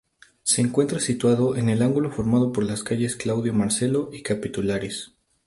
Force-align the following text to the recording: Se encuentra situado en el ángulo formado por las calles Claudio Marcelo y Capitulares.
Se 0.41 0.61
encuentra 0.63 0.99
situado 0.99 1.55
en 1.55 1.69
el 1.69 1.83
ángulo 1.83 2.09
formado 2.09 2.51
por 2.51 2.63
las 2.63 2.81
calles 2.81 3.15
Claudio 3.15 3.53
Marcelo 3.53 4.09
y 4.11 4.23
Capitulares. 4.23 5.11